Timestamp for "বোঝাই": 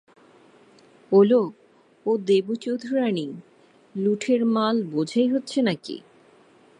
4.83-5.27